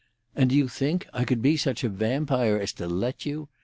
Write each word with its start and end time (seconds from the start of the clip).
"And 0.35 0.49
do 0.49 0.55
you 0.55 0.67
think 0.67 1.05
I 1.13 1.25
could 1.25 1.43
be 1.43 1.55
such 1.57 1.83
a 1.83 1.89
vampire 1.89 2.57
as 2.57 2.73
to 2.73 2.87
let 2.87 3.23
you? 3.27 3.49